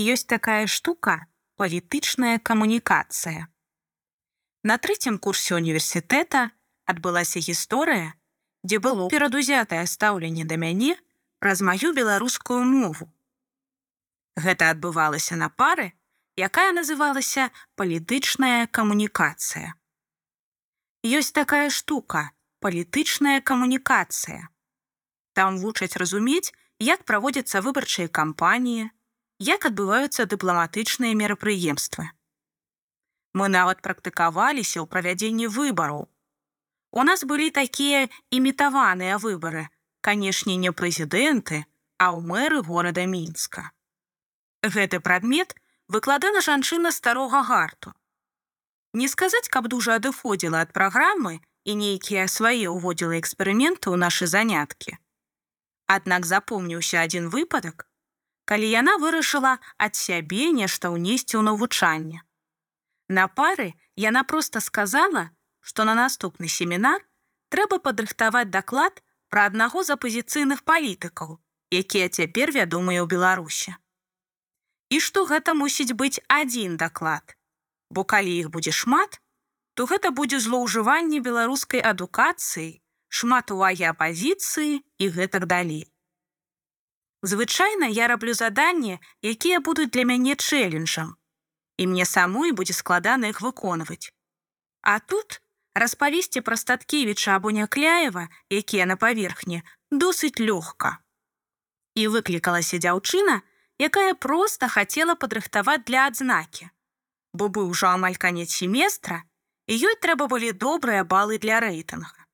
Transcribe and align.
ёсць 0.00 0.28
такая 0.30 0.66
штука 0.66 1.26
палітычная 1.56 2.38
камунікацыя. 2.38 3.48
На 4.62 4.76
трэцім 4.78 5.18
курсе 5.18 5.54
універсітэта 5.58 6.50
адбылася 6.86 7.42
гісторыя, 7.42 8.14
дзе 8.62 8.78
было 8.78 9.08
перадузятае 9.10 9.84
стаўленне 9.86 10.44
да 10.44 10.56
мяне 10.56 10.96
праз 11.38 11.62
маю 11.62 11.94
беларускую 11.94 12.62
мову. 12.64 13.08
Гэта 14.38 14.70
адбывалася 14.74 15.38
на 15.38 15.48
пары, 15.48 15.92
якая 16.38 16.70
называлася 16.72 17.50
палітычная 17.74 18.66
камунікацыя. 18.70 19.74
Ёсць 21.02 21.34
такая 21.34 21.70
штука 21.70 22.30
палітычная 22.60 23.40
камунікацыя. 23.40 24.48
Там 25.34 25.58
вучаць 25.58 25.96
разумець, 25.96 26.54
як 26.82 27.04
праводзяцца 27.06 27.62
выбарчыя 27.62 28.08
кампаніі, 28.10 28.90
як 29.38 29.66
адбываюцца 29.70 30.26
дыпламатычныя 30.26 31.14
мерапрыемствы. 31.14 32.10
Мы 33.38 33.48
нават 33.48 33.82
практыкаваліся 33.82 34.82
ў 34.82 34.86
правядзенні 34.90 35.46
выбараў. 35.46 36.08
У 36.90 37.02
нас 37.06 37.22
былі 37.22 37.50
такія 37.50 38.08
імітаваныя 38.34 39.18
выбары, 39.22 39.68
канешне, 40.00 40.56
не 40.56 40.72
прэзідэнты, 40.72 41.64
а 41.98 42.10
ў 42.14 42.18
мэры 42.24 42.62
горада 42.66 43.06
мінска. 43.06 43.70
Гэты 44.62 44.98
прадмет 45.00 45.54
выкладана 45.86 46.40
жанчына 46.40 46.90
старога 46.92 47.42
гарту. 47.42 47.94
Не 48.94 49.08
сказаць, 49.08 49.48
каб 49.48 49.68
дужа 49.68 49.98
адыходзіла 50.00 50.64
ад 50.66 50.72
праграмы 50.72 51.40
і 51.64 51.74
нейкія 51.78 52.26
свае 52.26 52.66
ўводзіла 52.72 53.20
эксперыменты 53.20 53.92
ў 53.92 53.96
нашы 54.00 54.26
заняткі. 54.26 54.96
Аднак 55.86 56.26
запомніўся 56.26 57.04
адзін 57.04 57.28
выпадак, 57.28 57.87
калі 58.48 58.68
яна 58.72 58.96
вырашыла 59.02 59.58
ад 59.76 59.98
сябе 60.00 60.48
нешта 60.56 60.88
ўнесці 60.94 61.36
ў 61.36 61.42
навучанне. 61.48 62.24
На 63.08 63.28
пары 63.28 63.74
яна 64.04 64.22
проста 64.24 64.64
сказала, 64.64 65.28
што 65.60 65.84
на 65.88 65.94
наступны 65.98 66.48
семінар 66.48 67.04
трэба 67.52 67.78
падрыхтаваць 67.84 68.48
даклад 68.54 69.02
пра 69.28 69.44
аднаго 69.52 69.84
з 69.84 69.96
апазіцыйных 69.96 70.64
палітыкаў, 70.64 71.36
якія 71.82 72.08
цяпер 72.08 72.52
вядомыя 72.56 73.04
ў 73.04 73.08
Беларусі. 73.12 73.76
І 74.88 75.00
што 75.04 75.28
гэта 75.28 75.52
мусіць 75.52 75.92
быць 75.92 76.24
адзін 76.32 76.80
даклад. 76.80 77.36
Бо 77.92 78.04
калі 78.08 78.32
іх 78.32 78.48
будзе 78.48 78.72
шмат, 78.72 79.20
то 79.76 79.84
гэта 79.84 80.10
будзе 80.10 80.40
злоўжыванне 80.40 81.20
беларускай 81.20 81.84
адукацыі, 81.84 82.80
шмат 83.08 83.52
увагі 83.52 83.92
апазіцыі 83.92 84.80
і 84.80 85.12
гэтак 85.12 85.44
далей. 85.52 85.84
Звычайна 87.22 87.86
я 87.86 88.06
раблю 88.06 88.34
заданні, 88.34 88.98
якія 89.22 89.60
будуць 89.60 89.90
для 89.90 90.04
мяне 90.04 90.36
чэленджам. 90.36 91.16
І 91.76 91.86
мне 91.86 92.04
самой 92.06 92.52
будзе 92.52 92.72
складана 92.72 93.28
іх 93.28 93.40
выконваць. 93.40 94.14
А 94.82 94.98
тут 94.98 95.42
распавесці 95.74 96.40
пра 96.40 96.56
статкевіча 96.56 97.36
або 97.36 97.50
някляева, 97.50 98.28
якія 98.50 98.86
на 98.86 98.96
паверхні, 98.96 99.62
досыць 99.90 100.38
лёгка. 100.38 100.98
І 101.94 102.08
выклікалася 102.08 102.78
дзяўчына, 102.78 103.42
якая 103.78 104.14
проста 104.14 104.68
хацела 104.68 105.14
падрыхтаваць 105.14 105.86
для 105.86 106.06
адзнакі. 106.06 106.70
Бо 107.34 107.50
быў 107.50 107.74
ужо 107.74 107.90
амаль 107.94 108.14
канец 108.14 108.50
семестра, 108.54 109.22
і 109.66 109.74
ёй 109.74 109.98
трэба 110.02 110.30
былі 110.30 110.52
добрыя 110.52 111.02
балы 111.04 111.38
для 111.38 111.58
рэйтынга. 111.60 112.26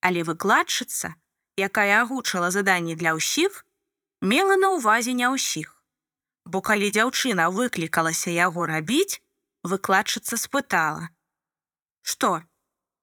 Але 0.00 0.22
выкладчыца, 0.22 1.16
якая 1.58 2.02
агучыла 2.02 2.50
заданні 2.54 2.94
для 2.94 3.12
ўсіх, 3.18 3.66
мела 4.22 4.54
на 4.56 4.70
ўвазе 4.78 5.12
не 5.12 5.26
ўсіх. 5.26 5.74
Бо 6.46 6.62
калі 6.62 6.90
дзяўчына 6.94 7.50
выклікалася 7.50 8.30
яго 8.30 8.66
рабіць, 8.70 9.20
выкладчыца 9.66 10.38
спытала: 10.38 11.10
«Што, 12.08 12.46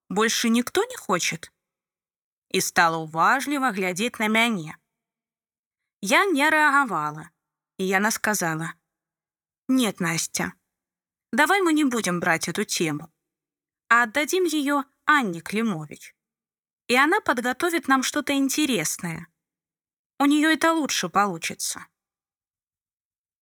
больше 0.10 0.50
ніхто 0.50 0.88
не 0.88 0.98
хочет? 0.98 1.52
І 2.50 2.62
стала 2.62 2.98
уважліва 3.04 3.76
глядзець 3.76 4.18
на 4.24 4.32
мяне. 4.32 4.80
Я 6.02 6.26
не 6.26 6.50
рэагавала, 6.50 7.30
і 7.78 7.88
яна 7.88 8.12
сказала: 8.12 8.74
«Нет, 9.68 10.00
Настя, 10.00 10.54
давай 11.32 11.62
мы 11.62 11.74
не 11.74 11.84
будем 11.84 12.20
брать 12.20 12.48
эту 12.48 12.64
тему, 12.64 13.12
а 13.90 14.04
отдадим 14.04 14.46
ее 14.46 14.84
Анне 15.06 15.42
Климович 15.42 16.16
и 16.88 16.96
она 16.96 17.20
подготовит 17.20 17.88
нам 17.88 18.04
что-то 18.04 18.34
интересное. 18.34 19.28
У 20.20 20.26
нее 20.26 20.54
это 20.54 20.74
лучше 20.74 21.10
получится. 21.10 21.88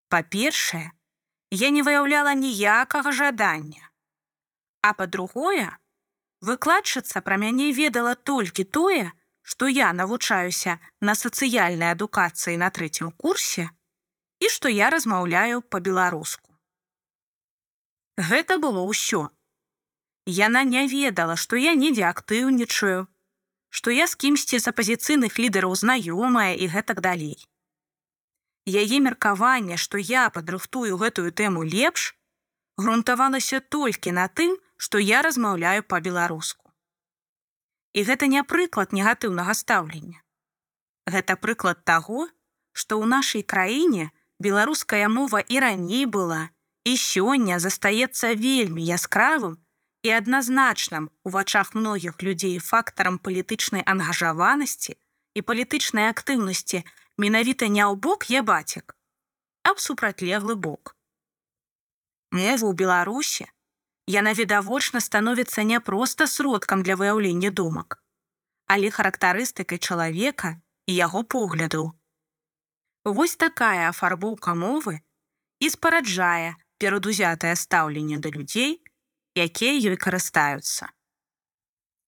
Па-першае, 0.09 0.91
я 1.51 1.69
не 1.69 1.83
выяўляла 1.83 2.33
ніякага 2.33 3.11
жадання. 3.11 3.89
А 4.81 4.93
па-другое, 4.93 5.77
выкладчыца 6.41 7.21
пра 7.21 7.37
мяне 7.37 7.71
ведала 7.71 8.15
толькі 8.15 8.63
тое, 8.63 9.11
што 9.41 9.67
я 9.67 9.93
навучаюся 9.93 10.79
на 11.01 11.15
сацыяльнай 11.15 11.91
адукацыі 11.91 12.57
на 12.57 12.69
трэцім 12.69 13.11
курсе 13.11 13.69
і 14.39 14.49
што 14.49 14.67
я 14.67 14.89
размаўляю 14.89 15.61
па-беларуску. 15.61 16.51
Гэта 18.17 18.57
было 18.57 18.83
ўсё. 18.87 19.29
Яна 20.25 20.63
не 20.63 20.87
ведала, 20.87 21.35
што 21.35 21.55
я 21.55 21.73
недзе 21.73 22.05
актыўнічаю, 22.07 23.07
што 23.73 23.89
я 23.89 24.05
з 24.05 24.13
кімсьці 24.21 24.59
з 24.61 24.69
апазіцыйных 24.69 25.39
лідараў 25.41 25.73
знаёмая 25.73 26.53
і 26.53 26.69
гэтак 26.69 27.01
далей. 27.01 27.41
Яе 28.69 28.99
меркаванне, 29.05 29.77
што 29.81 29.97
я 29.97 30.29
падрыхтую 30.35 30.93
гэтую 31.01 31.33
тэму 31.33 31.65
лепш, 31.65 32.13
грунтавалася 32.77 33.59
толькі 33.75 34.13
на 34.13 34.27
тым, 34.29 34.53
што 34.77 35.01
я 35.01 35.23
размаўляю 35.25 35.81
па-беларуску. 35.89 36.69
І 37.97 38.05
гэта 38.05 38.29
не 38.29 38.45
прыклад 38.45 38.93
негатыўнага 38.93 39.57
стаўлення. 39.57 40.21
Гэта 41.09 41.35
прыклад 41.35 41.81
таго, 41.83 42.29
што 42.77 43.01
ў 43.01 43.09
нашай 43.09 43.41
краіне 43.41 44.13
беларуская 44.37 45.09
мова 45.09 45.41
і 45.41 45.65
раней 45.65 46.05
была 46.05 46.53
і 46.85 46.93
сёння 46.93 47.57
застаецца 47.57 48.37
вельмі 48.37 48.85
яскравым 48.85 49.62
і 50.03 50.11
адназначным 50.11 51.09
у 51.23 51.31
вачах 51.31 51.73
многіх 51.75 52.19
людзей 52.21 52.59
фактарам 52.59 53.17
палітычнай 53.17 53.83
ангажаванасці 53.87 54.99
і 55.33 55.39
палітычнай 55.41 56.11
актыўнасці 56.11 56.83
менавіта 57.17 57.71
не 57.71 57.83
ў 57.87 57.95
бок 57.95 58.27
я 58.29 58.43
бацік, 58.43 58.95
а 59.63 59.73
б 59.73 59.79
супрацьлеглы 59.79 60.59
бок. 60.59 60.95
Мову 62.35 62.67
ў 62.69 62.73
Беларусі 62.75 63.47
яна 64.11 64.35
відавочна 64.35 64.99
становіцца 64.99 65.63
не 65.63 65.79
проста 65.79 66.27
сродкам 66.27 66.83
для 66.83 66.99
выяўлення 66.99 67.55
думак, 67.55 68.03
але 68.67 68.91
характарыстыкай 68.91 69.79
чалавека 69.79 70.59
і 70.87 70.95
яго 70.99 71.23
поглядаў. 71.23 71.95
Вось 73.07 73.35
такая 73.39 73.87
афарбоўка 73.87 74.51
мовы 74.51 74.99
і 75.63 75.69
спараджае 75.71 76.55
перадузятае 76.79 77.55
стаўленне 77.55 78.19
да 78.19 78.27
людзей, 78.27 78.83
якія 79.35 79.73
ёй 79.91 79.97
карыстаюцца. 79.97 80.89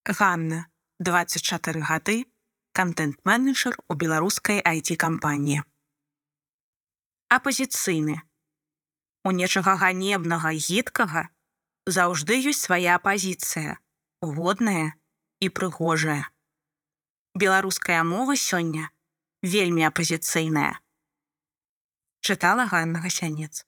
Ганна, 0.05 0.69
24 0.99 1.81
гады, 1.81 2.25
контент-менеджер 2.73 3.77
у 3.89 3.95
беларускай 3.95 4.61
IT-кампаніі. 4.61 5.63
Апазіцыйны. 7.29 8.21
У 9.25 9.31
нечага 9.33 9.73
ганебнага 9.81 10.53
гідкага 10.53 11.29
заўжды 11.85 12.37
ёсць 12.49 12.65
свая 12.65 12.97
пазіцыя, 13.01 13.77
годная 14.21 14.93
і 15.39 15.49
прыгожая. 15.49 16.29
Беларуская 17.33 18.01
мова 18.03 18.35
сёння 18.37 18.89
вельмі 19.41 19.85
апазіцыйная. 19.89 20.79
Чытала 22.21 22.65
Ганна 22.65 23.01
Гасянец. 23.01 23.65